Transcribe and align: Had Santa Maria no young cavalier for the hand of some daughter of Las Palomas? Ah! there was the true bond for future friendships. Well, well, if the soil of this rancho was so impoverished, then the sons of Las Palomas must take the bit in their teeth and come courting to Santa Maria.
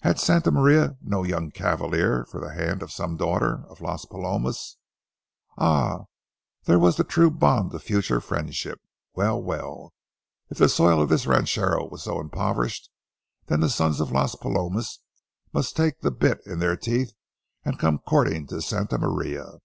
Had 0.00 0.18
Santa 0.18 0.50
Maria 0.50 0.96
no 1.02 1.22
young 1.22 1.52
cavalier 1.52 2.24
for 2.24 2.40
the 2.40 2.52
hand 2.52 2.82
of 2.82 2.90
some 2.90 3.16
daughter 3.16 3.62
of 3.68 3.80
Las 3.80 4.04
Palomas? 4.06 4.76
Ah! 5.56 6.06
there 6.64 6.80
was 6.80 6.96
the 6.96 7.04
true 7.04 7.30
bond 7.30 7.70
for 7.70 7.78
future 7.78 8.20
friendships. 8.20 8.82
Well, 9.14 9.40
well, 9.40 9.92
if 10.50 10.58
the 10.58 10.68
soil 10.68 11.00
of 11.00 11.08
this 11.10 11.28
rancho 11.28 11.86
was 11.90 12.02
so 12.02 12.18
impoverished, 12.18 12.90
then 13.46 13.60
the 13.60 13.70
sons 13.70 14.00
of 14.00 14.10
Las 14.10 14.34
Palomas 14.34 14.98
must 15.52 15.76
take 15.76 16.00
the 16.00 16.10
bit 16.10 16.40
in 16.44 16.58
their 16.58 16.76
teeth 16.76 17.12
and 17.64 17.78
come 17.78 18.00
courting 18.00 18.48
to 18.48 18.60
Santa 18.60 18.98
Maria. 18.98 19.58